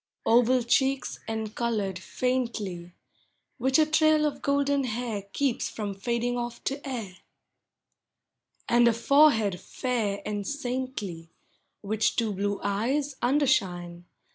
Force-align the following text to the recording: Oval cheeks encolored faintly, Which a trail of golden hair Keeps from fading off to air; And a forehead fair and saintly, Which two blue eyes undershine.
Oval 0.25 0.63
cheeks 0.63 1.19
encolored 1.27 1.99
faintly, 1.99 2.91
Which 3.59 3.77
a 3.77 3.85
trail 3.85 4.25
of 4.25 4.41
golden 4.41 4.85
hair 4.85 5.25
Keeps 5.31 5.69
from 5.69 5.93
fading 5.93 6.39
off 6.39 6.63
to 6.63 6.89
air; 6.89 7.17
And 8.67 8.87
a 8.87 8.93
forehead 8.93 9.59
fair 9.59 10.23
and 10.25 10.47
saintly, 10.47 11.29
Which 11.81 12.15
two 12.15 12.33
blue 12.33 12.59
eyes 12.63 13.15
undershine. 13.21 14.05